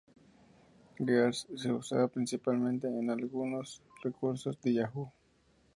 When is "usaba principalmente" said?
1.71-2.87